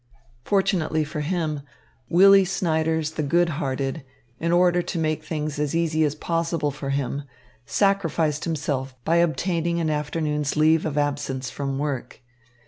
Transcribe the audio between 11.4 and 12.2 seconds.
from work.